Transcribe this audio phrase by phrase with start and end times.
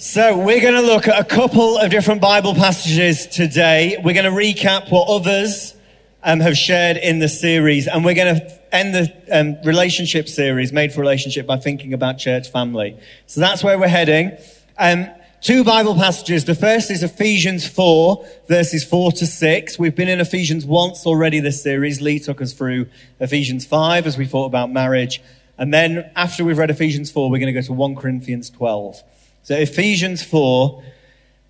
[0.00, 3.96] So, we're going to look at a couple of different Bible passages today.
[4.00, 5.74] We're going to recap what others
[6.22, 10.72] um, have shared in the series, and we're going to end the um, relationship series,
[10.72, 12.96] Made for Relationship, by thinking about church family.
[13.26, 14.38] So, that's where we're heading.
[14.78, 15.08] Um,
[15.40, 16.44] two Bible passages.
[16.44, 19.80] The first is Ephesians 4, verses 4 to 6.
[19.80, 22.00] We've been in Ephesians once already this series.
[22.00, 22.86] Lee took us through
[23.18, 25.20] Ephesians 5 as we thought about marriage.
[25.58, 29.02] And then after we've read Ephesians 4, we're going to go to 1 Corinthians 12.
[29.48, 30.82] So Ephesians 4,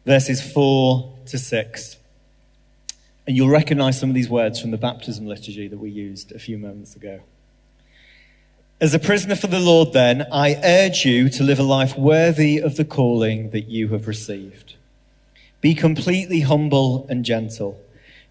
[0.07, 1.97] verses 4 to 6.
[3.27, 6.39] And you'll recognize some of these words from the baptism liturgy that we used a
[6.39, 7.19] few moments ago.
[8.81, 12.59] As a prisoner for the Lord, then, I urge you to live a life worthy
[12.59, 14.77] of the calling that you have received.
[15.61, 17.81] Be completely humble and gentle.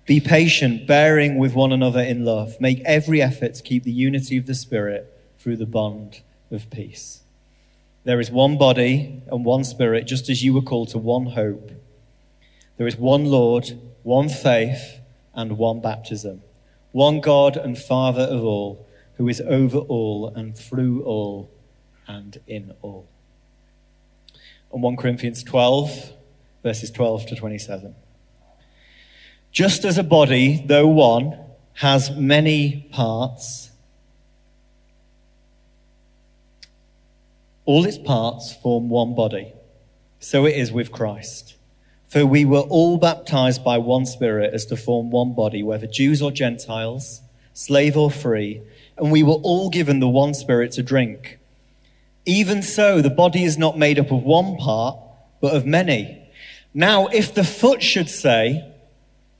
[0.05, 2.61] Be patient, bearing with one another in love.
[2.61, 7.19] Make every effort to keep the unity of the Spirit through the bond of peace.
[8.07, 11.71] There is one body and one spirit, just as you were called to one hope.
[12.77, 15.01] There is one Lord, one faith,
[15.33, 16.41] and one baptism.
[16.93, 21.51] One God and Father of all, who is over all and through all
[22.07, 23.09] and in all.
[24.71, 26.13] And 1 Corinthians 12,
[26.63, 27.93] verses 12 to 27.
[29.51, 31.37] Just as a body, though one,
[31.73, 33.71] has many parts,
[37.67, 39.51] All its parts form one body.
[40.21, 41.55] So it is with Christ.
[42.07, 46.21] For we were all baptized by one Spirit as to form one body, whether Jews
[46.21, 47.19] or Gentiles,
[47.53, 48.61] slave or free,
[48.97, 51.39] and we were all given the one Spirit to drink.
[52.25, 54.97] Even so, the body is not made up of one part,
[55.41, 56.25] but of many.
[56.73, 58.63] Now, if the foot should say,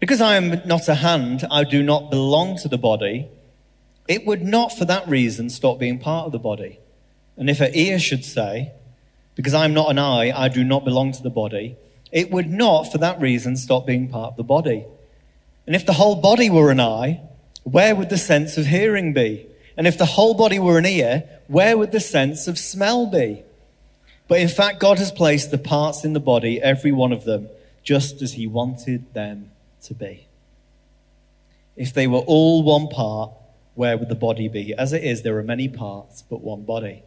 [0.01, 3.29] Because I am not a hand, I do not belong to the body,
[4.05, 6.79] it would not for that reason stop being part of the body.
[7.37, 8.71] And if an ear should say,
[9.35, 11.77] Because I'm not an eye, I do not belong to the body,
[12.11, 14.85] it would not, for that reason, stop being part of the body.
[15.65, 17.21] And if the whole body were an eye,
[17.63, 19.45] where would the sense of hearing be?
[19.75, 23.43] And if the whole body were an ear, where would the sense of smell be?
[24.27, 27.49] But in fact, God has placed the parts in the body, every one of them,
[27.83, 29.51] just as He wanted them
[29.83, 30.27] to be.
[31.75, 33.31] If they were all one part,
[33.75, 34.73] where would the body be?
[34.73, 37.03] As it is, there are many parts, but one body.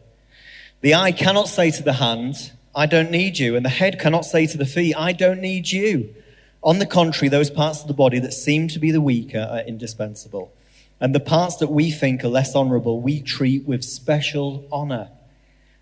[0.81, 3.55] The eye cannot say to the hand, I don't need you.
[3.55, 6.15] And the head cannot say to the feet, I don't need you.
[6.63, 9.61] On the contrary, those parts of the body that seem to be the weaker are
[9.61, 10.51] indispensable.
[10.99, 15.09] And the parts that we think are less honorable, we treat with special honor.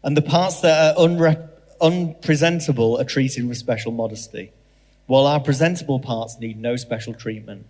[0.04, 1.50] And the parts that are unre-
[1.80, 4.52] unpresentable are treated with special modesty,
[5.08, 7.66] while our presentable parts need no special treatment.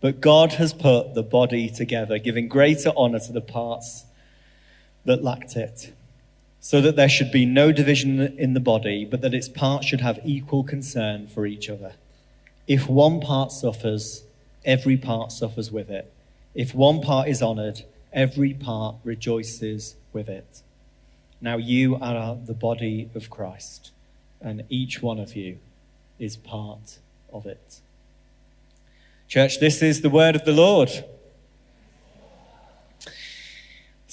[0.00, 4.04] But God has put the body together, giving greater honor to the parts
[5.04, 5.92] that lacked it
[6.64, 10.00] so that there should be no division in the body, but that its parts should
[10.00, 11.94] have equal concern for each other.
[12.68, 14.22] If one part suffers,
[14.64, 16.12] every part suffers with it.
[16.54, 20.62] If one part is honored, every part rejoices with it.
[21.40, 23.90] Now you are the body of Christ,
[24.40, 25.58] and each one of you
[26.20, 26.98] is part
[27.32, 27.80] of it.
[29.26, 31.04] Church, this is the word of the Lord.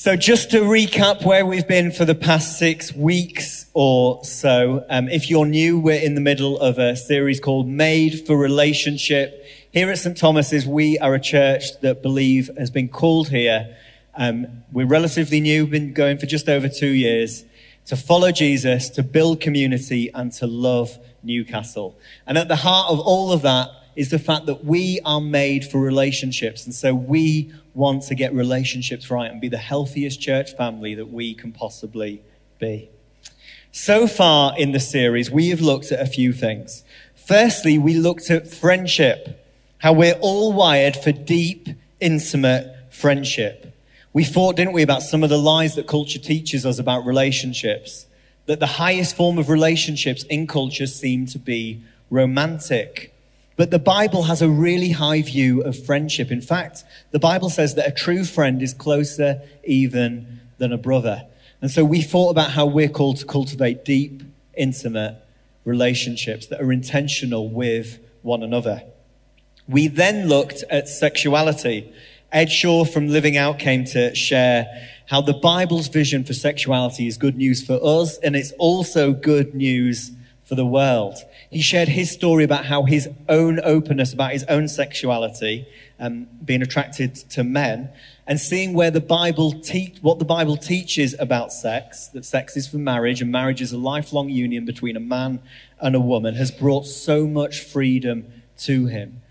[0.02, 5.10] So, just to recap where we've been for the past six weeks or so, um,
[5.10, 9.46] if you're new, we're in the middle of a series called Made for Relationship.
[9.74, 10.16] Here at St.
[10.16, 13.76] Thomas's, we are a church that believe has been called here.
[14.16, 17.44] Um, we're relatively new, been going for just over two years,
[17.88, 21.98] to follow Jesus, to build community, and to love Newcastle.
[22.26, 23.68] And at the heart of all of that
[24.00, 26.64] is the fact that we are made for relationships.
[26.64, 31.12] And so we want to get relationships right and be the healthiest church family that
[31.12, 32.22] we can possibly
[32.60, 32.90] be.
[33.74, 36.86] So far in the series, we have looked at a few things.
[37.14, 39.46] Firstly, we looked at friendship,
[39.80, 41.68] how we're all wired for deep,
[42.00, 43.78] intimate friendship.
[44.14, 48.06] We thought, didn't we, about some of the lies that culture teaches us about relationships.
[48.46, 53.14] That the highest form of relationships in culture seem to be romantic.
[53.60, 56.32] But the Bible has a really high view of friendship.
[56.32, 61.28] In fact, the Bible says that a true friend is closer even than a brother.
[61.62, 64.24] And so we thought about how we're called to cultivate deep,
[64.56, 65.18] intimate
[65.66, 68.82] relationships that are intentional with one another.
[69.68, 71.94] We then looked at sexuality.
[72.32, 74.68] Ed Shaw from Living Out came to share
[75.08, 79.54] how the Bible's vision for sexuality is good news for us, and it's also good
[79.54, 80.12] news
[80.50, 81.20] for the world.
[81.52, 85.68] He shared his story about how his own openness about his own sexuality,
[86.00, 87.90] um, being attracted to men,
[88.26, 92.68] and seeing where the Bible te- what the Bible teaches about sex, that sex is
[92.68, 95.40] for marriage and marriage is a lifelong union between a man
[95.80, 98.26] and a woman, has brought so much freedom
[98.58, 99.22] to him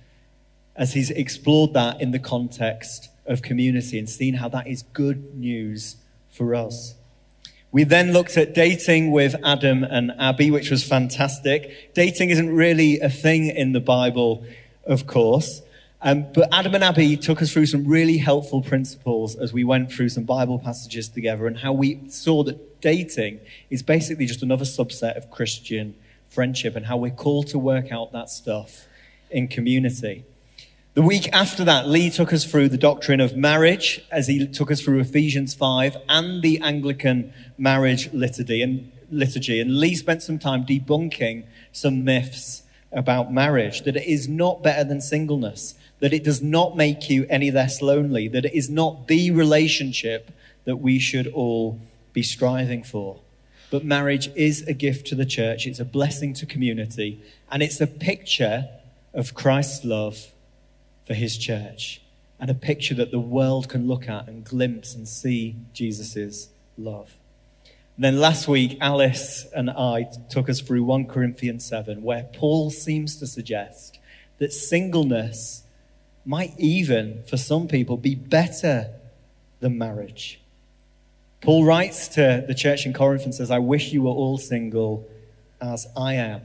[0.76, 5.34] as he's explored that in the context of community and seen how that is good
[5.34, 5.96] news
[6.30, 6.94] for us.
[7.70, 11.92] We then looked at dating with Adam and Abby, which was fantastic.
[11.94, 14.42] Dating isn't really a thing in the Bible,
[14.84, 15.60] of course.
[16.00, 19.92] Um, but Adam and Abby took us through some really helpful principles as we went
[19.92, 24.64] through some Bible passages together and how we saw that dating is basically just another
[24.64, 25.94] subset of Christian
[26.30, 28.86] friendship and how we're called to work out that stuff
[29.30, 30.24] in community.
[30.98, 34.68] The week after that, Lee took us through the doctrine of marriage as he took
[34.68, 38.62] us through Ephesians 5 and the Anglican marriage liturgy.
[38.62, 39.60] And, liturgy.
[39.60, 44.82] and Lee spent some time debunking some myths about marriage that it is not better
[44.82, 49.06] than singleness, that it does not make you any less lonely, that it is not
[49.06, 50.32] the relationship
[50.64, 51.78] that we should all
[52.12, 53.20] be striving for.
[53.70, 57.22] But marriage is a gift to the church, it's a blessing to community,
[57.52, 58.68] and it's a picture
[59.14, 60.32] of Christ's love
[61.08, 62.02] for his church,
[62.38, 67.16] and a picture that the world can look at and glimpse and see Jesus' love.
[67.96, 72.70] And then last week, Alice and I took us through 1 Corinthians 7, where Paul
[72.70, 73.98] seems to suggest
[74.36, 75.64] that singleness
[76.24, 78.90] might even, for some people, be better
[79.60, 80.40] than marriage.
[81.40, 85.08] Paul writes to the church in Corinth and says, I wish you were all single
[85.60, 86.42] as I am.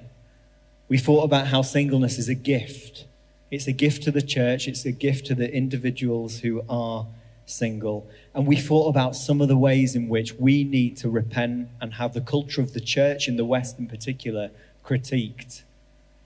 [0.88, 3.06] We thought about how singleness is a gift.
[3.54, 7.06] It's a gift to the church, it's a gift to the individuals who are
[7.46, 8.10] single.
[8.34, 11.94] And we thought about some of the ways in which we need to repent and
[11.94, 14.50] have the culture of the church in the West in particular
[14.84, 15.62] critiqued,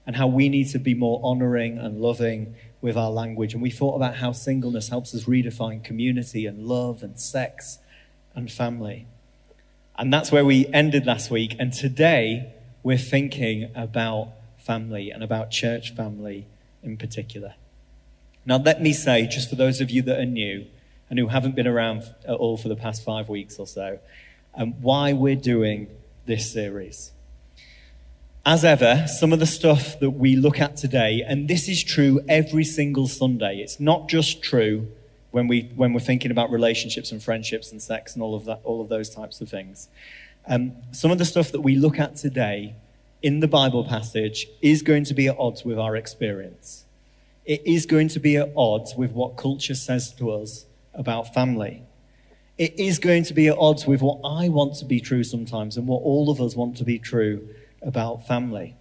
[0.06, 3.54] and how we need to be more honoring and loving with our language.
[3.54, 7.80] And we thought about how singleness helps us redefine community and love and sex
[8.36, 9.06] and family.
[9.98, 11.58] And that's where we ended last week.
[11.60, 12.54] And today
[12.84, 16.48] we're thinking about family and about church family
[16.84, 17.56] in particular.
[18.46, 20.66] Now, let me say, just for those of you that are new
[21.10, 24.00] and who haven't been around at all for the past five weeks or so,
[24.56, 25.88] um, why we're doing
[26.26, 27.12] this series
[28.48, 32.22] as ever, some of the stuff that we look at today, and this is true
[32.30, 34.88] every single Sunday, it's not just true
[35.32, 38.62] when, we, when we're thinking about relationships and friendships and sex and all of, that,
[38.64, 39.90] all of those types of things.
[40.48, 42.74] Um, some of the stuff that we look at today
[43.22, 46.86] in the Bible passage is going to be at odds with our experience.
[47.46, 51.84] It is going to be at odds with what culture says to us about family.
[52.58, 55.78] It is going to be at odds with what I want to be true sometimes
[55.78, 57.48] and what all of us want to be true
[57.82, 58.76] about family.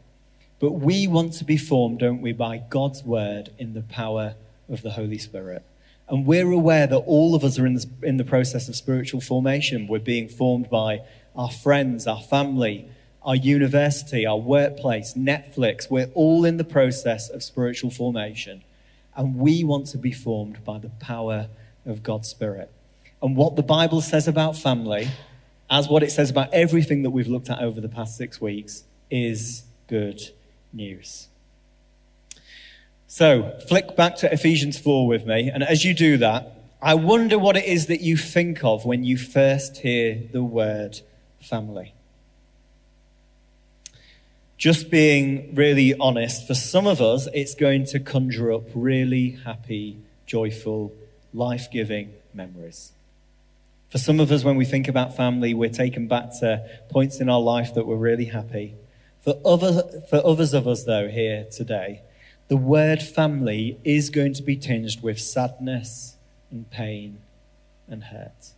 [0.58, 4.34] But we want to be formed, don't we, by God's word in the power
[4.68, 5.62] of the Holy Spirit.
[6.08, 9.86] And we're aware that all of us are in in the process of spiritual formation.
[9.86, 11.02] We're being formed by
[11.34, 12.88] our friends, our family,
[13.26, 15.90] our university, our workplace, Netflix.
[15.90, 18.62] We're all in the process of spiritual formation.
[19.14, 21.49] And we want to be formed by the power
[21.84, 22.70] of God's Spirit.
[23.20, 25.08] And what the Bible says about family
[25.69, 28.84] as what it says about everything that we've looked at over the past six weeks,
[29.11, 30.20] is good
[30.73, 31.28] news.
[33.08, 36.52] So, flick back to Ephesians 4 with me, and as you do that,
[36.82, 41.00] I wonder what it is that you think of when you first hear the word
[41.40, 41.94] family.
[44.56, 49.98] Just being really honest, for some of us, it's going to conjure up really happy,
[50.25, 50.92] joyful,
[51.34, 52.92] life giving memories.
[53.90, 57.28] For some of us, when we think about family, we're taken back to points in
[57.28, 58.75] our life that were really happy.
[59.20, 62.02] For, other, for others of us, though, here today,
[62.48, 66.16] the word family is going to be tinged with sadness
[66.50, 67.18] and pain
[67.88, 68.52] and hurt.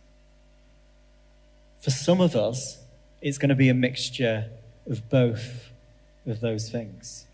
[1.81, 2.83] For some of us,
[3.21, 4.45] it's going to be a mixture
[4.87, 5.68] of both
[6.25, 7.25] of those things.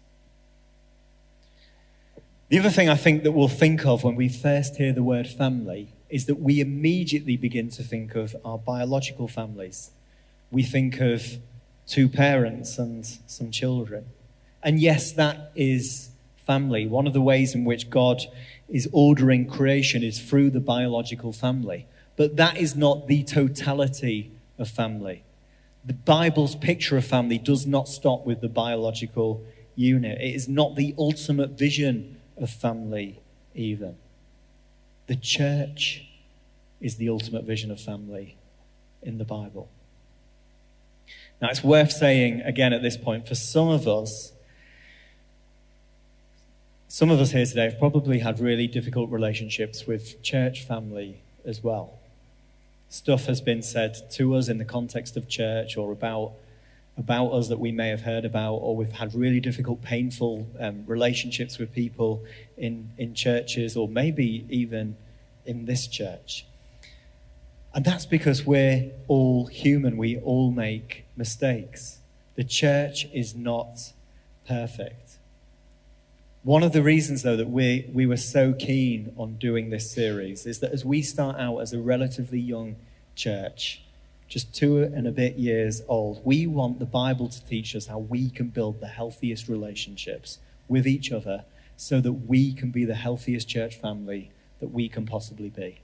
[2.49, 5.27] The other thing I think that we'll think of when we first hear the word
[5.27, 9.91] family is that we immediately begin to think of our biological families.
[10.51, 11.39] We think of
[11.87, 14.05] two parents and some children.
[14.63, 16.11] And yes, that is
[16.45, 16.87] family.
[16.87, 18.21] One of the ways in which God
[18.69, 21.87] is ordering creation is through the biological family.
[22.15, 25.24] But that is not the totality of family.
[25.85, 29.43] The Bible's picture of family does not stop with the biological
[29.75, 33.19] unit, it is not the ultimate vision of family,
[33.53, 33.97] even.
[35.07, 36.07] The church
[36.81, 38.37] is the ultimate vision of family
[39.03, 39.69] in the Bible.
[41.41, 44.31] Now, it's worth saying again at this point for some of us,
[46.87, 51.61] some of us here today have probably had really difficult relationships with church family as
[51.63, 51.99] well.
[52.95, 56.31] Stuff has been said to us in the context of church or about,
[56.97, 60.85] about us that we may have heard about, or we've had really difficult, painful um,
[60.87, 62.23] relationships with people
[62.55, 64.95] in, in churches, or maybe even
[65.45, 66.45] in this church.
[67.73, 69.97] And that's because we're all human.
[69.97, 71.99] We all make mistakes.
[72.35, 73.91] The church is not
[74.47, 75.17] perfect.
[76.45, 80.45] One of the reasons, though, that we, we were so keen on doing this series
[80.45, 82.75] is that as we start out as a relatively young
[83.15, 83.81] church,
[84.27, 87.97] just two and a bit years old, we want the Bible to teach us how
[87.97, 90.37] we can build the healthiest relationships
[90.67, 91.45] with each other
[91.77, 95.81] so that we can be the healthiest church family that we can possibly be.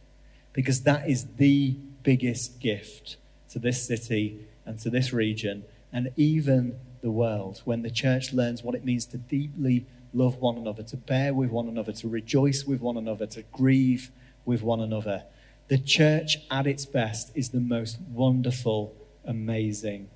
[0.53, 1.71] Because that is the
[2.03, 3.17] biggest gift
[3.49, 8.61] to this city and to this region and even the world when the church learns
[8.61, 12.65] what it means to deeply love one another, to bear with one another, to rejoice
[12.65, 14.11] with one another, to grieve
[14.45, 15.23] with one another.
[15.67, 18.93] The church at its best is the most wonderful,
[19.25, 20.09] amazing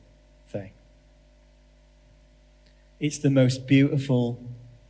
[0.48, 0.72] thing.
[3.00, 4.42] It's the most beautiful,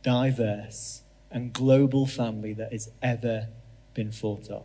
[0.02, 3.48] diverse, and global family that has ever
[3.94, 4.64] been thought of.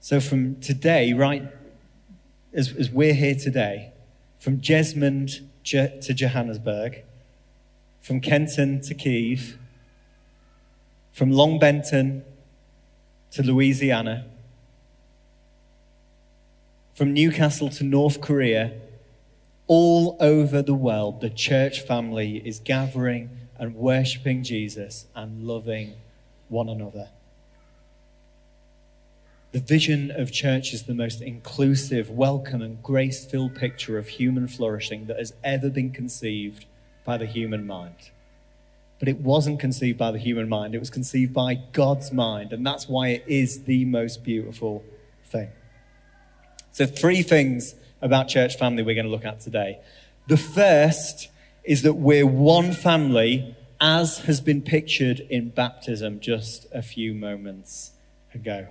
[0.00, 1.44] So, from today, right
[2.52, 3.92] as, as we're here today,
[4.38, 7.02] from Jesmond to Johannesburg,
[8.04, 9.56] from Kenton to Kiev,
[11.10, 12.20] from Longbenton
[13.30, 14.26] to Louisiana,
[16.92, 18.74] from Newcastle to North Korea,
[19.66, 25.94] all over the world, the church family is gathering and worshiping Jesus and loving
[26.50, 27.08] one another.
[29.52, 34.46] The vision of church is the most inclusive, welcome, and grace filled picture of human
[34.46, 36.66] flourishing that has ever been conceived
[37.04, 38.10] by the human mind.
[38.98, 42.52] But it wasn't conceived by the human mind, it was conceived by God's mind.
[42.52, 44.84] And that's why it is the most beautiful
[45.26, 45.50] thing.
[46.72, 49.78] So, three things about church family we're going to look at today.
[50.26, 51.28] The first
[51.64, 57.92] is that we're one family, as has been pictured in baptism just a few moments
[58.34, 58.68] ago.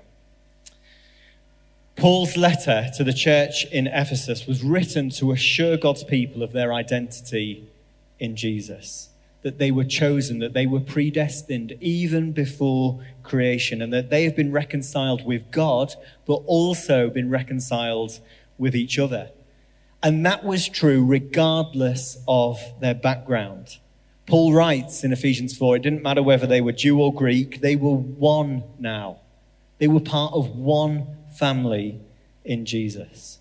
[1.95, 6.73] Paul's letter to the church in Ephesus was written to assure God's people of their
[6.73, 7.67] identity
[8.23, 9.09] in Jesus.
[9.41, 14.35] That they were chosen, that they were predestined even before creation, and that they have
[14.37, 15.93] been reconciled with God,
[16.25, 18.21] but also been reconciled
[18.57, 19.31] with each other.
[20.01, 23.79] And that was true regardless of their background.
[24.25, 27.75] Paul writes in Ephesians 4 it didn't matter whether they were Jew or Greek, they
[27.75, 29.17] were one now.
[29.79, 31.99] They were part of one family
[32.45, 33.39] in Jesus.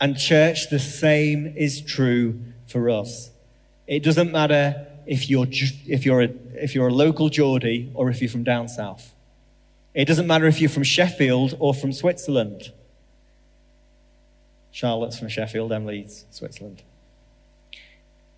[0.00, 3.30] And, church, the same is true for us.
[3.90, 8.22] It doesn't matter if you're, if you're, a, if you're a local Geordie or if
[8.22, 9.12] you're from down south.
[9.94, 12.70] It doesn't matter if you're from Sheffield or from Switzerland.
[14.70, 16.84] Charlotte's from Sheffield, Emily's Switzerland.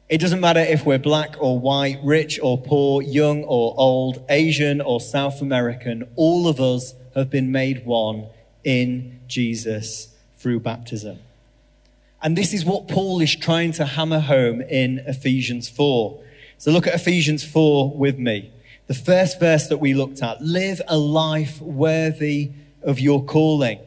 [0.08, 4.80] It doesn't matter if we're black or white, rich or poor, young or old, Asian
[4.80, 8.28] or South American, all of us have been made one
[8.64, 11.18] in Jesus through baptism.
[12.22, 16.22] And this is what Paul is trying to hammer home in Ephesians 4.
[16.58, 18.52] So look at Ephesians 4 with me.
[18.86, 22.52] The first verse that we looked at live a life worthy
[22.82, 23.80] of your calling.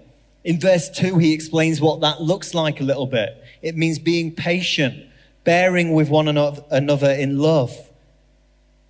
[0.44, 3.42] In verse 2, he explains what that looks like a little bit.
[3.62, 5.06] It means being patient,
[5.46, 7.74] bearing with one another in love.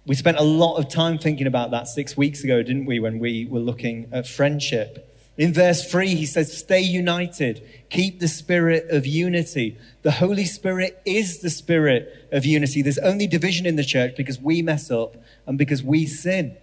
[0.07, 3.19] We spent a lot of time thinking about that six weeks ago, didn't we, when
[3.19, 5.14] we were looking at friendship.
[5.37, 9.77] In verse 3, he says, Stay united, keep the spirit of unity.
[10.01, 12.81] The Holy Spirit is the spirit of unity.
[12.81, 16.55] There's only division in the church because we mess up and because we sin.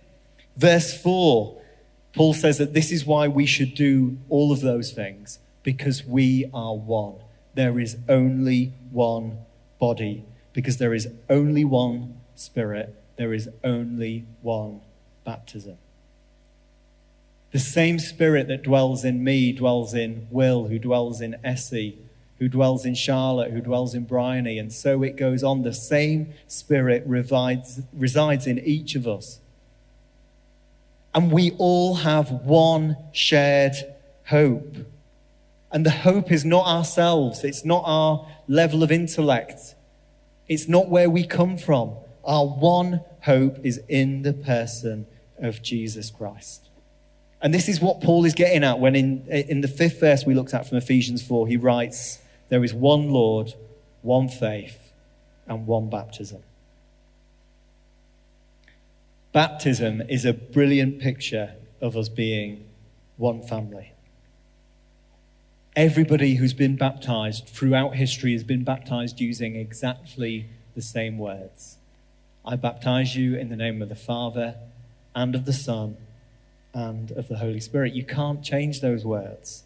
[0.56, 1.60] Verse 4,
[2.14, 6.50] Paul says that this is why we should do all of those things because we
[6.52, 7.16] are one.
[7.54, 9.38] There is only one
[9.78, 14.80] body because there is only one spirit, there is only one
[15.24, 15.76] baptism.
[17.52, 21.98] The same spirit that dwells in me dwells in Will, who dwells in Essie,
[22.38, 25.62] who dwells in Charlotte, who dwells in Bryony, and so it goes on.
[25.62, 29.38] The same spirit resides, resides in each of us.
[31.14, 33.74] And we all have one shared
[34.24, 34.74] hope.
[35.70, 39.74] And the hope is not ourselves, it's not our level of intellect,
[40.48, 41.96] it's not where we come from.
[42.24, 45.06] Our one hope is in the person
[45.38, 46.70] of Jesus Christ.
[47.42, 50.32] And this is what Paul is getting at when in, in the fifth verse we
[50.32, 53.54] looked at from Ephesians 4, he writes there is one Lord,
[54.02, 54.92] one faith,
[55.46, 56.42] and one baptism.
[59.32, 62.64] Baptism is a brilliant picture of us being
[63.16, 63.92] one family.
[65.74, 71.78] Everybody who's been baptized throughout history has been baptized using exactly the same words.
[72.44, 74.56] I baptize you in the name of the Father
[75.14, 75.96] and of the Son
[76.74, 77.94] and of the Holy Spirit.
[77.94, 79.64] You can't change those words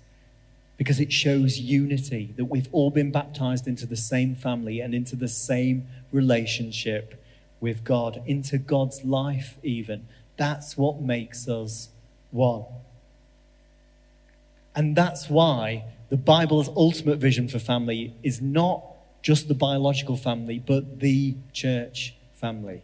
[0.76, 5.16] because it shows unity that we've all been baptized into the same family and into
[5.16, 7.22] the same relationship
[7.60, 10.06] with God, into God's life, even.
[10.36, 11.88] That's what makes us
[12.30, 12.64] one.
[14.74, 18.84] And that's why the Bible's ultimate vision for family is not
[19.22, 22.82] just the biological family, but the church family.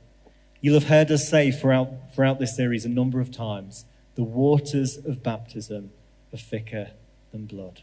[0.62, 4.97] You'll have heard us say throughout, throughout this series a number of times the waters
[4.97, 5.90] of baptism
[6.33, 6.90] are thicker
[7.31, 7.83] than blood.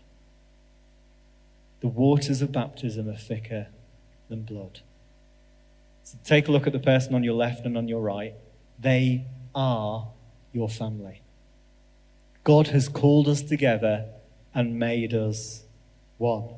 [1.82, 3.68] The waters of baptism are thicker
[4.30, 4.82] than blood.
[6.04, 8.34] So take a look at the person on your left and on your right.
[8.80, 10.08] They are
[10.54, 11.22] your family.
[12.44, 14.06] God has called us together
[14.54, 15.64] and made us
[16.18, 16.50] one.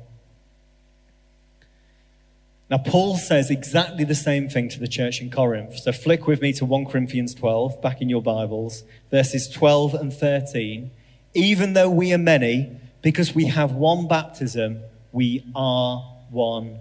[2.72, 5.76] Now, Paul says exactly the same thing to the church in Corinth.
[5.76, 10.10] So, flick with me to 1 Corinthians 12, back in your Bibles, verses 12 and
[10.10, 10.90] 13.
[11.34, 14.80] Even though we are many, because we have one baptism,
[15.12, 15.98] we are
[16.30, 16.78] one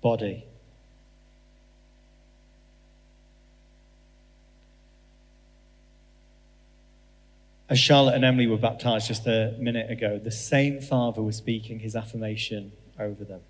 [0.00, 0.46] body.
[7.68, 11.80] As Charlotte and Emily were baptized just a minute ago, the same Father was speaking
[11.80, 13.42] his affirmation over them.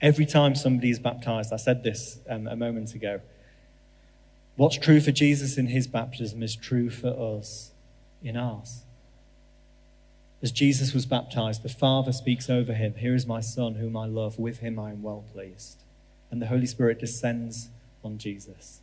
[0.00, 3.20] Every time somebody is baptized, I said this um, a moment ago.
[4.56, 7.72] What's true for Jesus in his baptism is true for us
[8.22, 8.82] in ours.
[10.42, 14.06] As Jesus was baptized, the Father speaks over him Here is my Son, whom I
[14.06, 14.38] love.
[14.38, 15.82] With him I am well pleased.
[16.30, 17.68] And the Holy Spirit descends
[18.02, 18.80] on Jesus.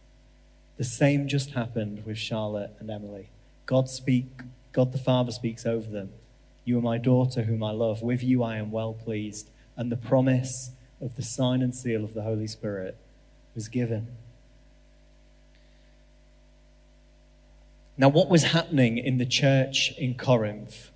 [0.77, 3.29] The same just happened with Charlotte and Emily.
[3.65, 4.27] God speak,
[4.71, 6.11] God the Father speaks over them.
[6.63, 8.03] You are my daughter whom I love.
[8.03, 9.49] With you I am well pleased.
[9.75, 12.97] And the promise of the sign and seal of the Holy Spirit
[13.55, 14.07] was given.
[17.97, 20.91] Now, what was happening in the church in Corinth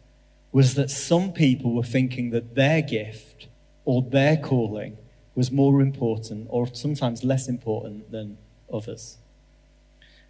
[0.51, 3.47] was that some people were thinking that their gift
[3.85, 4.97] or their calling
[5.33, 8.37] was more important or sometimes less important than
[8.71, 9.17] others.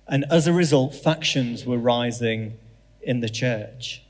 [0.07, 2.57] And as a result, factions were rising
[3.01, 4.03] in the church.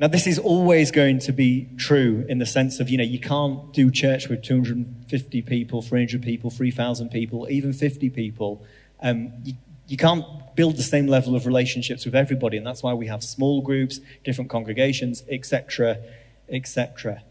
[0.00, 3.20] Now, this is always going to be true in the sense of, you know, you
[3.20, 8.64] can't do church with 250 people, 300 people, 3,000 people, even 50 people.
[9.02, 9.52] Um, you,
[9.88, 10.24] you can't
[10.56, 14.00] build the same level of relationships with everybody, and that's why we have small groups,
[14.24, 15.98] different congregations, etc.,
[16.48, 17.22] etc.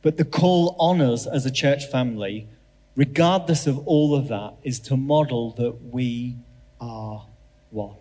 [0.00, 2.48] But the call on us as a church family,
[2.96, 6.36] regardless of all of that, is to model that we
[6.80, 7.26] are
[7.70, 7.96] one.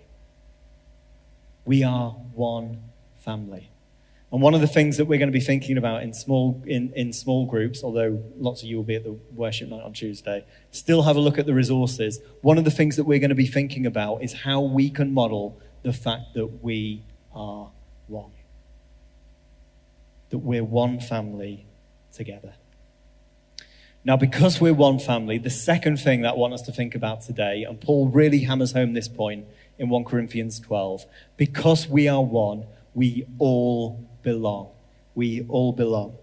[1.66, 2.84] We are one
[3.18, 3.73] family.
[4.34, 6.92] And one of the things that we're going to be thinking about in small, in,
[6.96, 10.44] in small groups, although lots of you will be at the worship night on Tuesday,
[10.72, 12.20] still have a look at the resources.
[12.42, 15.14] One of the things that we're going to be thinking about is how we can
[15.14, 17.04] model the fact that we
[17.36, 17.70] are
[18.08, 18.32] one.
[20.32, 21.68] That we're one family
[22.12, 22.56] together.
[24.04, 27.22] Now, because we're one family, the second thing that I want us to think about
[27.22, 29.46] today, and Paul really hammers home this point
[29.78, 31.06] in 1 Corinthians 12,
[31.38, 32.66] because we are one,
[32.96, 34.70] we all belong.
[35.16, 36.18] We all belong.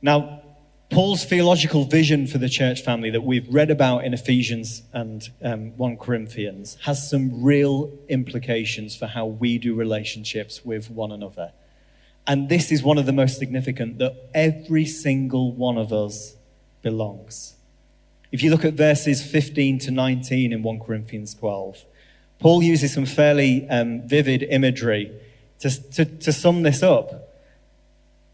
[0.00, 0.42] Now,
[0.90, 5.76] Paul's theological vision for the church family that we've read about in Ephesians and um,
[5.76, 11.52] 1 Corinthians has some real implications for how we do relationships with one another.
[12.26, 16.36] And this is one of the most significant that every single one of us
[16.80, 17.56] belongs.
[18.32, 21.84] If you look at verses 15 to 19 in 1 Corinthians 12,
[22.38, 25.12] Paul uses some fairly um, vivid imagery
[25.60, 27.34] to, to, to sum this up.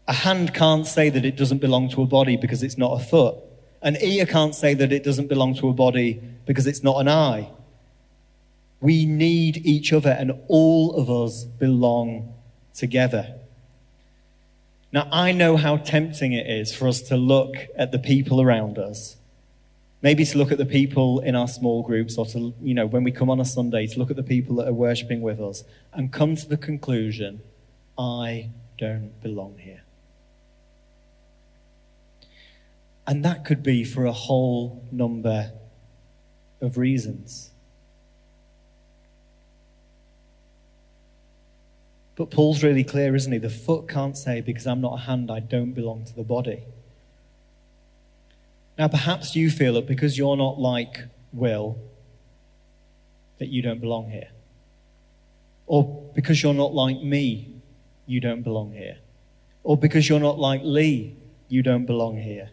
[0.07, 3.03] A hand can't say that it doesn't belong to a body because it's not a
[3.03, 3.35] foot.
[3.81, 7.07] An ear can't say that it doesn't belong to a body because it's not an
[7.07, 7.49] eye.
[8.81, 12.33] We need each other, and all of us belong
[12.73, 13.35] together.
[14.91, 18.77] Now, I know how tempting it is for us to look at the people around
[18.77, 19.17] us.
[20.05, 23.03] Maybe to look at the people in our small groups, or to, you know, when
[23.03, 25.63] we come on a Sunday, to look at the people that are worshipping with us
[25.93, 27.41] and come to the conclusion
[27.97, 29.81] I don't belong here.
[33.07, 35.51] And that could be for a whole number
[36.61, 37.49] of reasons.
[42.15, 43.39] But Paul's really clear, isn't he?
[43.39, 46.61] The foot can't say, because I'm not a hand, I don't belong to the body.
[48.77, 50.99] Now, perhaps you feel that because you're not like
[51.31, 51.77] Will,
[53.39, 54.29] that you don't belong here.
[55.67, 57.61] Or because you're not like me,
[58.05, 58.97] you don't belong here.
[59.63, 61.15] Or because you're not like Lee,
[61.47, 62.49] you don't belong here.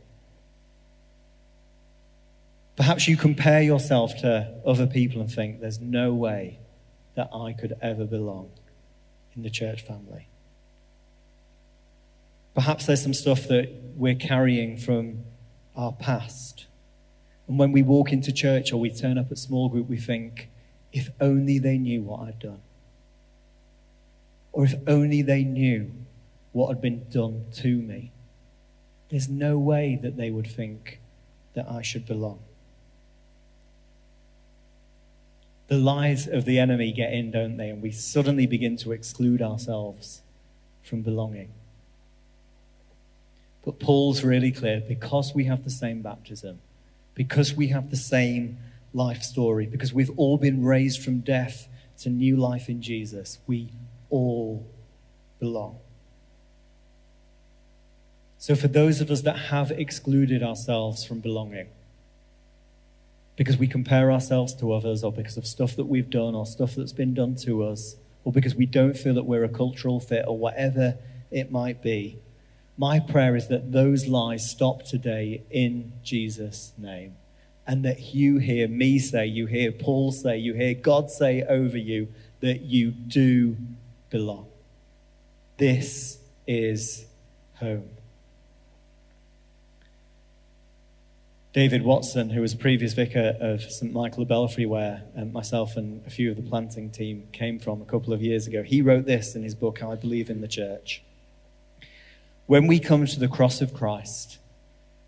[2.76, 6.58] Perhaps you compare yourself to other people and think, there's no way
[7.14, 8.50] that I could ever belong
[9.36, 10.28] in the church family.
[12.54, 15.24] Perhaps there's some stuff that we're carrying from
[15.76, 16.66] our past.
[17.48, 20.48] And when we walk into church or we turn up at small group, we think,
[20.92, 22.60] if only they knew what I'd done.
[24.52, 25.90] Or if only they knew
[26.52, 28.12] what had been done to me.
[29.08, 31.00] There's no way that they would think
[31.54, 32.40] that I should belong.
[35.68, 37.70] The lies of the enemy get in, don't they?
[37.70, 40.22] And we suddenly begin to exclude ourselves
[40.82, 41.50] from belonging.
[43.64, 46.60] But Paul's really clear because we have the same baptism,
[47.14, 48.58] because we have the same
[48.92, 51.68] life story, because we've all been raised from death
[52.00, 53.68] to new life in Jesus, we
[54.10, 54.66] all
[55.38, 55.78] belong.
[58.38, 61.68] So, for those of us that have excluded ourselves from belonging,
[63.36, 66.74] because we compare ourselves to others, or because of stuff that we've done, or stuff
[66.74, 67.94] that's been done to us,
[68.24, 70.96] or because we don't feel that we're a cultural fit, or whatever
[71.30, 72.18] it might be,
[72.76, 77.16] my prayer is that those lies stop today in Jesus' name.
[77.66, 81.78] And that you hear me say, you hear Paul say, you hear God say over
[81.78, 82.08] you
[82.40, 83.56] that you do
[84.10, 84.46] belong.
[85.58, 87.06] This is
[87.54, 87.88] home.
[91.52, 93.92] David Watson, who was previous vicar of St.
[93.92, 97.82] Michael le Belfrey, where um, myself and a few of the planting team came from
[97.82, 100.48] a couple of years ago, he wrote this in his book, I Believe in the
[100.48, 101.02] Church.
[102.52, 104.36] When we come to the cross of Christ,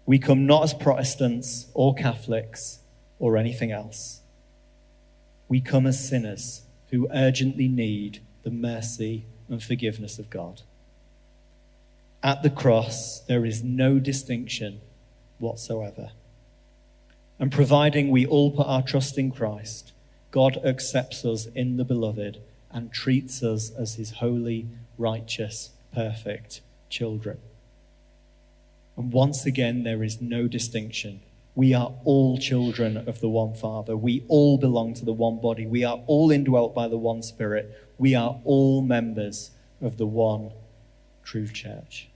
[0.06, 2.78] we come not as Protestants or Catholics
[3.18, 4.22] or anything else.
[5.46, 10.62] We come as sinners who urgently need the mercy and forgiveness of God.
[12.22, 14.80] At the cross, there is no distinction
[15.38, 16.12] whatsoever.
[17.38, 19.92] And providing we all put our trust in Christ,
[20.30, 26.62] God accepts us in the beloved and treats us as his holy, righteous, perfect
[26.94, 27.38] children.
[28.96, 31.20] And once again, there is no distinction.
[31.56, 33.96] We are all children of the one Father.
[33.96, 35.66] We all belong to the one body.
[35.66, 37.90] We are all indwelt by the one Spirit.
[37.98, 39.50] We are all members
[39.82, 40.52] of the one
[41.24, 42.08] true church.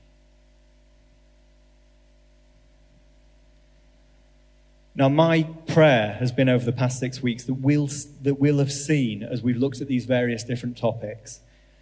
[4.95, 7.89] Now, my prayer has been over the past six weeks that we'll,
[8.23, 11.41] that we'll have seen as we've looked at these various different topics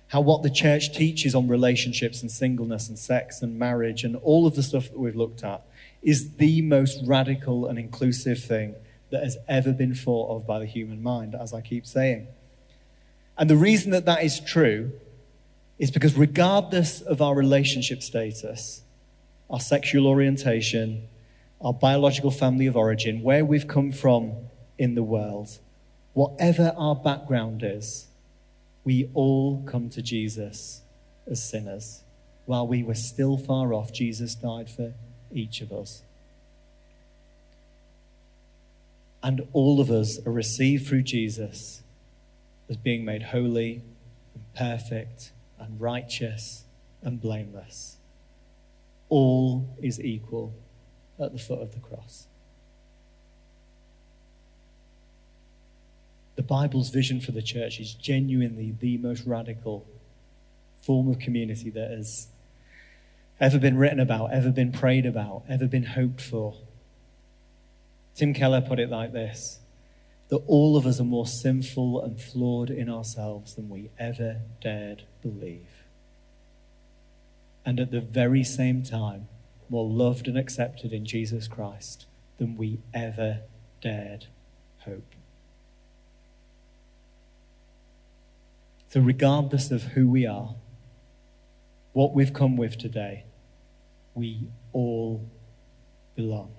[0.08, 4.46] how what the church teaches on relationships and singleness and sex and marriage and all
[4.46, 5.62] of the stuff that we've looked at
[6.02, 8.74] is the most radical and inclusive thing
[9.10, 12.28] that has ever been thought of by the human mind, as I keep saying.
[13.38, 14.92] And the reason that that is true
[15.78, 18.82] is because, regardless of our relationship status,
[19.50, 21.08] our sexual orientation,
[21.60, 24.32] our biological family of origin, where we've come from
[24.78, 25.58] in the world,
[26.14, 28.06] whatever our background is,
[28.86, 30.80] we all come to Jesus
[31.28, 32.04] as sinners.
[32.44, 34.94] While we were still far off, Jesus died for
[35.32, 36.02] each of us.
[39.24, 41.82] And all of us are received through Jesus
[42.70, 43.82] as being made holy
[44.34, 46.62] and perfect and righteous
[47.02, 47.96] and blameless.
[49.08, 50.52] All is equal
[51.18, 52.28] at the foot of the cross.
[56.36, 59.86] The Bible's vision for the church is genuinely the most radical
[60.82, 62.28] form of community that has
[63.40, 66.54] ever been written about, ever been prayed about, ever been hoped for.
[68.14, 69.60] Tim Keller put it like this
[70.28, 75.04] that all of us are more sinful and flawed in ourselves than we ever dared
[75.22, 75.84] believe.
[77.64, 79.28] And at the very same time,
[79.68, 82.06] more loved and accepted in Jesus Christ
[82.38, 83.42] than we ever
[83.80, 84.26] dared
[84.80, 85.15] hope.
[88.96, 90.54] So, regardless of who we are,
[91.92, 93.24] what we've come with today,
[94.14, 95.22] we all
[96.14, 96.50] belong.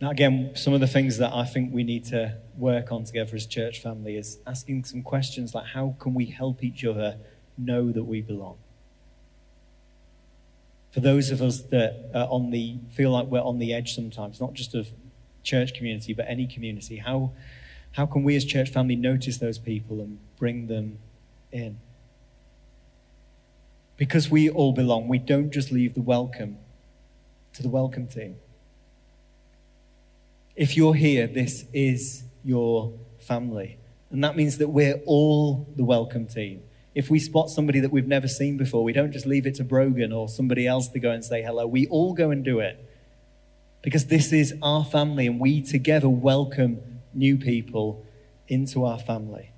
[0.00, 3.36] Now, again, some of the things that I think we need to work on together
[3.36, 7.18] as church family is asking some questions like how can we help each other
[7.56, 8.56] know that we belong?
[10.90, 14.40] For those of us that are on the feel like we're on the edge sometimes,
[14.40, 14.88] not just of
[15.44, 17.30] church community, but any community, how
[17.92, 20.98] How can we as church family notice those people and bring them
[21.50, 21.78] in?
[23.98, 26.56] Because we all belong, we don't just leave the welcome
[27.52, 28.36] to the welcome team.
[30.56, 33.78] If you're here, this is your family.
[34.10, 36.62] And that means that we're all the welcome team.
[36.94, 39.64] If we spot somebody that we've never seen before, we don't just leave it to
[39.64, 41.66] Brogan or somebody else to go and say hello.
[41.66, 42.84] We all go and do it.
[43.82, 48.04] Because this is our family, and we together welcome new people
[48.48, 49.50] into our family.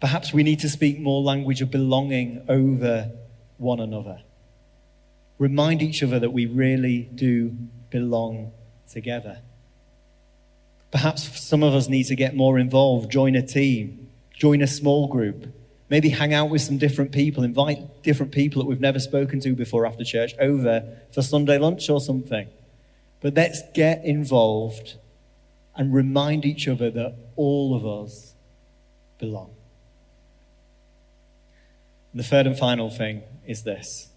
[0.00, 3.10] Perhaps we need to speak more language of belonging over
[3.58, 4.22] one another.
[5.38, 7.54] Remind each other that we really do
[7.90, 8.52] belong
[8.90, 9.40] together.
[10.90, 15.06] Perhaps some of us need to get more involved, join a team, join a small
[15.06, 15.54] group,
[15.88, 19.54] maybe hang out with some different people, invite different people that we've never spoken to
[19.54, 22.48] before after church over for Sunday lunch or something.
[23.20, 24.94] But let's get involved
[25.76, 28.34] and remind each other that all of us
[29.18, 29.50] belong.
[32.12, 34.10] And the third and final thing is this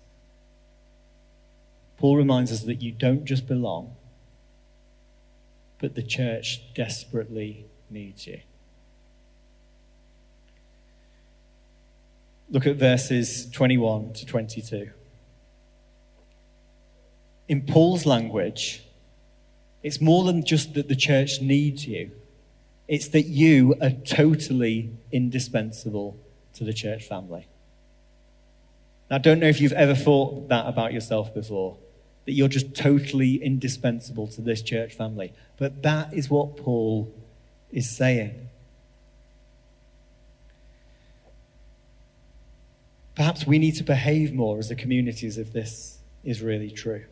[1.98, 3.96] Paul reminds us that you don't just belong,
[5.80, 8.42] but the church desperately needs you.
[12.50, 14.90] Look at verses 21 to 22.
[17.48, 18.84] In Paul's language,
[19.84, 22.12] it's more than just that the church needs you,
[22.88, 26.18] it's that you are totally indispensable
[26.54, 27.48] to the church family.
[29.10, 31.78] Now, I don't know if you've ever thought that about yourself before,
[32.26, 35.34] that you're just totally indispensable to this church family.
[35.58, 37.14] But that is what Paul
[37.72, 38.50] is saying.
[43.16, 47.04] Perhaps we need to behave more as a community as if this is really true.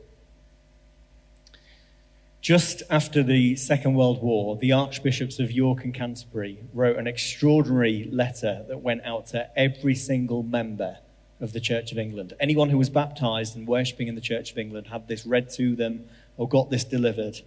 [2.41, 8.09] Just after the Second World War, the Archbishops of York and Canterbury wrote an extraordinary
[8.11, 10.97] letter that went out to every single member
[11.39, 12.33] of the Church of England.
[12.39, 15.75] Anyone who was baptized and worshipping in the Church of England had this read to
[15.75, 17.41] them or got this delivered.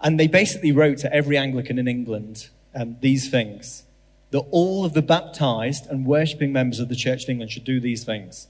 [0.00, 3.84] And they basically wrote to every Anglican in England um, these things
[4.32, 7.78] that all of the baptized and worshipping members of the Church of England should do
[7.78, 8.48] these things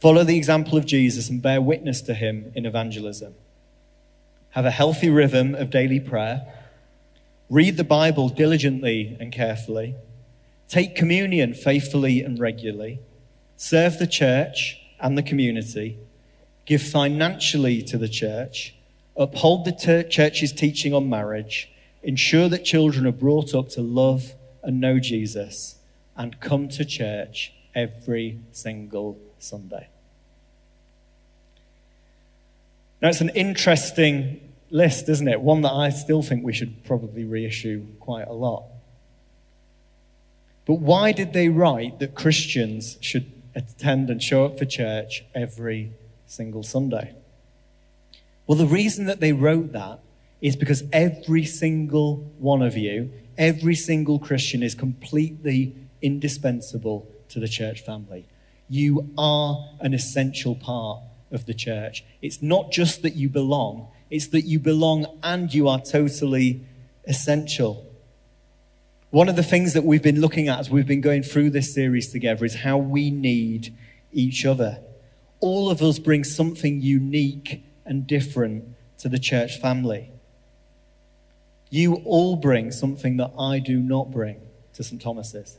[0.00, 3.34] follow the example of Jesus and bear witness to him in evangelism
[4.54, 6.46] have a healthy rhythm of daily prayer,
[7.50, 9.96] read the Bible diligently and carefully,
[10.68, 13.00] take communion faithfully and regularly,
[13.56, 15.98] serve the church and the community,
[16.66, 18.76] give financially to the church,
[19.16, 21.68] uphold the ter- church's teaching on marriage,
[22.04, 25.74] ensure that children are brought up to love and know Jesus,
[26.16, 29.88] and come to church every single Sunday.
[33.00, 35.40] Now, it's an interesting list, isn't it?
[35.40, 38.64] One that I still think we should probably reissue quite a lot.
[40.66, 45.92] But why did they write that Christians should attend and show up for church every
[46.26, 47.14] single Sunday?
[48.46, 50.00] Well, the reason that they wrote that
[50.40, 57.48] is because every single one of you, every single Christian is completely indispensable to the
[57.48, 58.26] church family.
[58.68, 61.00] You are an essential part
[61.34, 62.04] of the church.
[62.22, 66.64] It's not just that you belong, it's that you belong and you are totally
[67.06, 67.86] essential.
[69.10, 71.72] One of the things that we've been looking at as we've been going through this
[71.72, 73.72] series together is how we need
[74.12, 74.78] each other.
[75.40, 78.64] All of us bring something unique and different
[78.98, 80.10] to the church family.
[81.70, 84.40] You all bring something that I do not bring
[84.74, 85.00] to St.
[85.00, 85.58] Thomas's.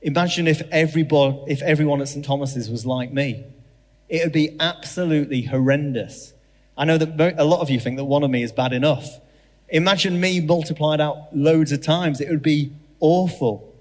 [0.00, 2.24] Imagine if, everybody, if everyone at St.
[2.24, 3.44] Thomas's was like me.
[4.08, 6.32] It would be absolutely horrendous.
[6.76, 9.20] I know that a lot of you think that one of me is bad enough.
[9.68, 12.20] Imagine me multiplied out loads of times.
[12.20, 13.74] It would be awful.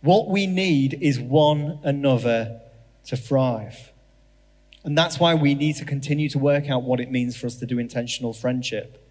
[0.00, 2.60] What we need is one another
[3.04, 3.92] to thrive.
[4.84, 7.56] And that's why we need to continue to work out what it means for us
[7.56, 9.04] to do intentional friendship.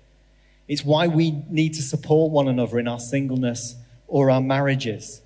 [0.68, 3.76] It's why we need to support one another in our singleness
[4.08, 5.22] or our marriages.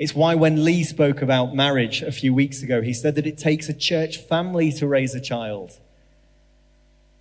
[0.00, 3.36] It's why when Lee spoke about marriage a few weeks ago, he said that it
[3.36, 5.78] takes a church family to raise a child.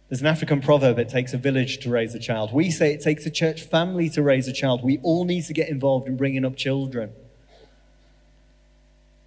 [0.08, 2.54] There's an African proverb, it takes a village to raise a child.
[2.54, 4.82] We say it takes a church family to raise a child.
[4.82, 7.12] We all need to get involved in bringing up children.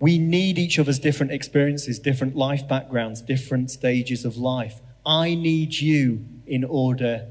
[0.00, 4.80] We need each other's different experiences, different life backgrounds, different stages of life.
[5.04, 7.26] I need you in order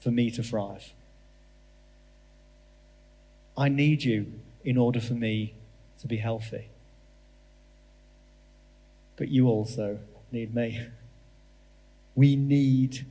[0.00, 0.92] for me to thrive.
[3.56, 5.54] I need you in order for me
[6.02, 6.68] to be healthy.
[9.16, 10.00] But you also
[10.32, 10.86] need me.
[12.14, 13.06] We need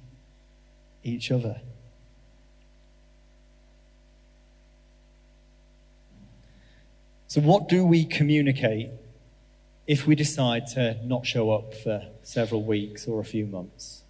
[1.04, 1.62] each other.
[7.28, 8.90] So, what do we communicate
[9.88, 14.04] if we decide to not show up for several weeks or a few months?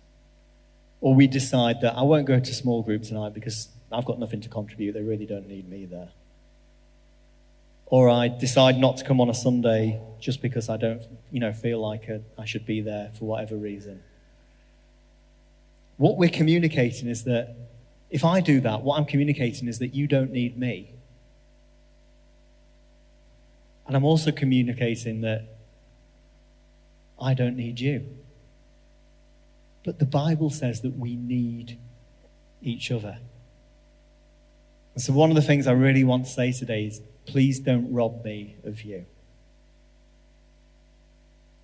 [1.01, 4.41] Or we decide that I won't go to small group tonight because I've got nothing
[4.41, 6.09] to contribute, they really don't need me there.
[7.91, 11.51] Or I decide not to come on a Sunday just because I don't, you know,
[11.51, 14.01] feel like I should be there for whatever reason.
[15.97, 17.53] What we're communicating is that
[18.09, 20.93] if I do that, what I'm communicating is that you don't need me.
[23.87, 25.43] And I'm also communicating that
[27.21, 28.07] I don't need you.
[29.83, 31.77] But the Bible says that we need
[32.61, 33.17] each other.
[34.93, 37.91] And so, one of the things I really want to say today is please don't
[37.91, 39.05] rob me of you.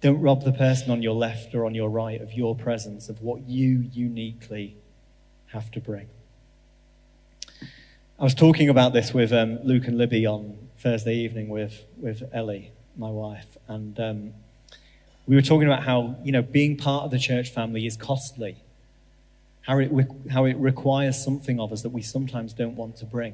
[0.01, 3.21] Don't rob the person on your left or on your right of your presence, of
[3.21, 4.75] what you uniquely
[5.47, 6.07] have to bring.
[8.19, 12.23] I was talking about this with um, Luke and Libby on Thursday evening with, with
[12.33, 14.33] Ellie, my wife, and um,
[15.27, 18.55] we were talking about how, you know, being part of the church family is costly,
[19.61, 19.91] how it,
[20.31, 23.33] how it requires something of us that we sometimes don't want to bring.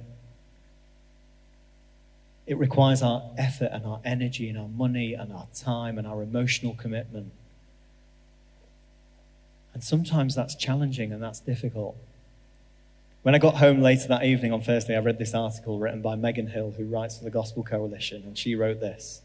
[2.45, 6.21] It requires our effort and our energy and our money and our time and our
[6.21, 7.31] emotional commitment.
[9.73, 11.95] And sometimes that's challenging and that's difficult.
[13.23, 16.15] When I got home later that evening on Thursday, I read this article written by
[16.15, 19.21] Megan Hill, who writes for the Gospel Coalition, and she wrote this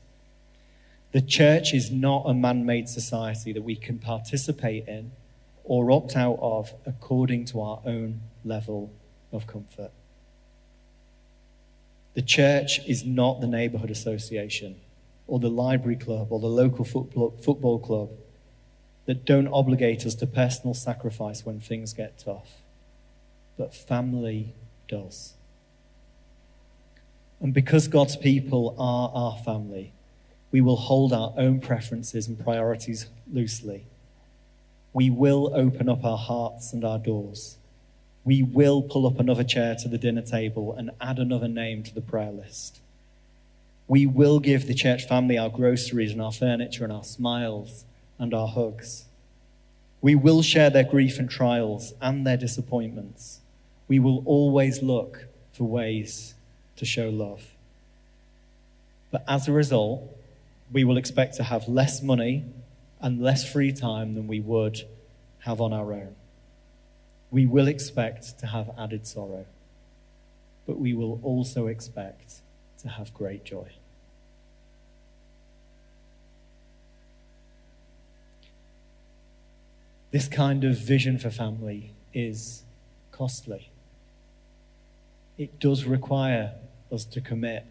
[1.10, 5.10] The church is not a man made society that we can participate in
[5.64, 8.90] or opt out of according to our own level
[9.32, 9.90] of comfort.
[12.14, 14.76] The church is not the neighborhood association
[15.26, 18.10] or the library club or the local football club
[19.06, 22.62] that don't obligate us to personal sacrifice when things get tough
[23.58, 24.54] but family
[24.86, 25.34] does.
[27.40, 29.92] And because God's people are our family,
[30.50, 33.84] we will hold our own preferences and priorities loosely.
[34.92, 37.57] We will open up our hearts and our doors.
[38.28, 41.94] We will pull up another chair to the dinner table and add another name to
[41.94, 42.80] the prayer list.
[43.86, 47.84] We will give the church family our groceries and our furniture and our smiles
[48.18, 49.06] and our hugs.
[50.02, 53.40] We will share their grief and trials and their disappointments
[53.88, 56.34] we will always look for ways
[56.76, 57.42] to show love.
[59.10, 60.02] But as a result,
[60.70, 62.44] we will expect to have less money
[63.00, 64.82] and less free time than we would
[65.40, 66.14] have on our own.
[67.30, 69.46] We will expect to have added sorrow,
[70.66, 72.40] but we will also expect
[72.82, 73.68] to have great joy.
[80.10, 82.62] This kind of vision for family is
[83.12, 83.70] costly
[85.38, 86.52] it does require
[86.92, 87.64] us to commit.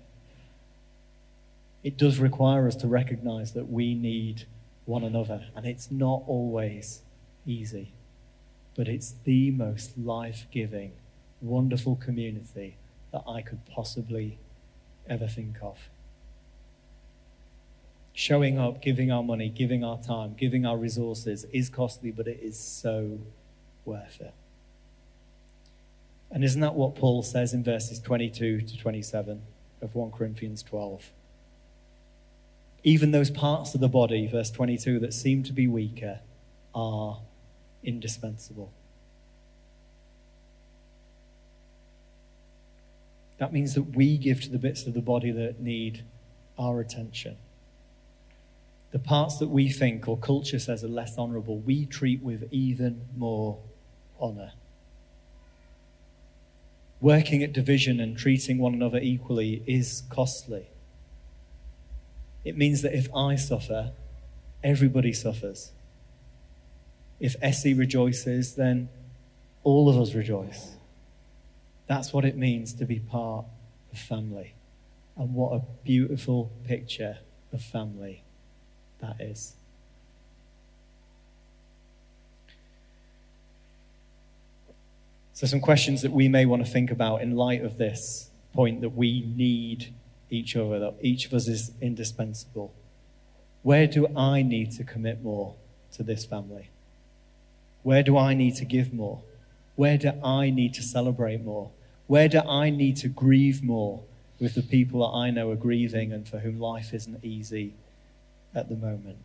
[1.84, 4.46] It does require us to recognize that we need
[4.86, 7.02] one another, and it's not always
[7.46, 7.91] easy,
[8.78, 10.92] but it's the most life giving,
[11.42, 12.78] wonderful community
[13.12, 14.38] that I could possibly
[15.10, 15.90] ever think of.
[18.13, 22.40] Showing up, giving our money, giving our time, giving our resources is costly, but it
[22.42, 23.20] is so
[23.84, 24.34] worth it.
[26.30, 29.42] And isn't that what Paul says in verses 22 to 27
[29.82, 31.12] of 1 Corinthians 12?
[32.84, 36.20] Even those parts of the body, verse 22, that seem to be weaker
[36.76, 37.20] are
[37.88, 38.71] indispensable.
[43.39, 46.04] That means that we give to the bits of the body that need
[46.58, 47.38] our attention.
[48.91, 53.02] The parts that we think or culture says are less honorable, we treat with even
[53.15, 53.58] more
[54.19, 54.52] honor
[57.00, 60.67] working at division and treating one another equally is costly.
[62.43, 63.91] It means that if I suffer,
[64.63, 65.71] everybody suffers.
[67.20, 68.90] If Essie rejoices, then
[69.64, 70.76] all of us rejoice.
[71.88, 73.46] That's what it means to be part
[73.92, 74.54] of family.
[75.16, 77.18] And what a beautiful picture
[77.52, 78.24] of family
[79.00, 79.54] that is.
[85.34, 88.82] So, some questions that we may want to think about in light of this point
[88.82, 89.94] that we need
[90.30, 92.74] each other, that each of us is indispensable.
[93.62, 95.56] Where do I need to commit more
[95.94, 96.70] to this family?
[97.88, 99.21] Where do I need to give more?
[99.77, 101.71] Where do I need to celebrate more?
[102.08, 104.04] Where do I need to grieve more
[104.42, 107.75] with the people that I know are grieving and for whom life isn't easy
[108.54, 109.19] at the moment?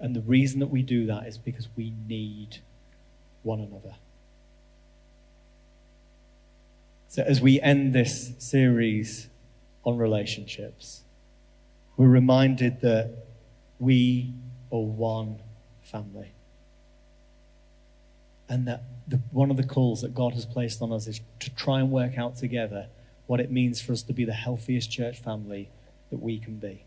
[0.00, 2.58] And the reason that we do that is because we need
[3.44, 3.94] one another.
[7.06, 9.28] So, as we end this series
[9.84, 11.02] on relationships.
[11.96, 13.10] We're reminded that
[13.78, 14.34] we
[14.72, 15.38] are one
[15.84, 16.32] family.
[18.50, 21.54] And that the, one of the calls that God has placed on us is to
[21.54, 22.88] try and work out together
[23.26, 25.70] what it means for us to be the healthiest church family
[26.10, 26.84] that we can be.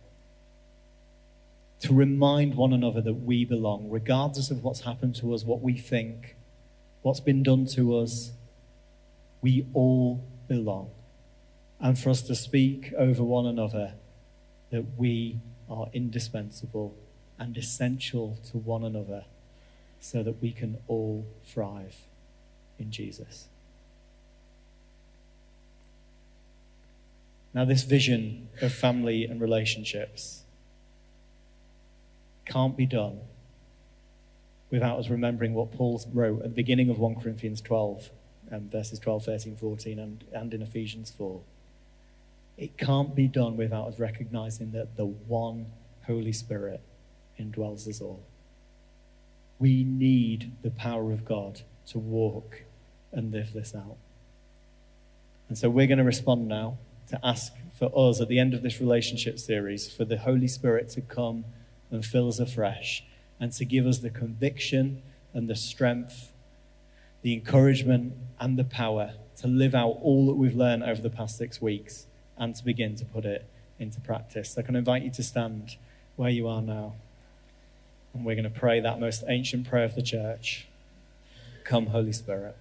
[1.80, 5.78] To remind one another that we belong, regardless of what's happened to us, what we
[5.78, 6.36] think,
[7.02, 8.34] what's been done to us,
[9.42, 10.92] we all belong.
[11.80, 13.94] And for us to speak over one another
[14.72, 15.40] that we
[15.70, 16.94] are indispensable
[17.40, 19.26] and essential to one another
[20.04, 21.96] so that we can all thrive
[22.78, 23.48] in Jesus.
[27.54, 30.44] Now, this vision of family and relationships
[32.46, 33.22] can't be done
[34.70, 38.10] without us remembering what Paul wrote at the beginning of 1 Corinthians 12,
[38.52, 41.40] um, verses 12, 13, 14, and, and in Ephesians 4.
[42.58, 45.68] It can't be done without us recognizing that the one
[46.08, 46.82] Holy Spirit
[47.40, 48.26] indwells us all.
[49.64, 52.64] We need the power of God to walk
[53.14, 53.96] and live this out.
[55.48, 58.62] And so we're going to respond now to ask for us at the end of
[58.62, 61.46] this relationship series for the Holy Spirit to come
[61.92, 63.06] and fill us afresh
[63.40, 65.02] and to give us the conviction
[65.34, 66.34] and the strength,
[67.22, 71.38] the encouragement and the power to live out all that we've learned over the past
[71.38, 72.08] six weeks
[72.38, 73.50] and to begin to put it
[73.80, 74.56] into practice.
[74.56, 75.78] So I can invite you to stand
[76.18, 76.96] where you are now.
[78.14, 80.68] And we're going to pray that most ancient prayer of the church
[81.64, 82.58] Come, Holy Spirit.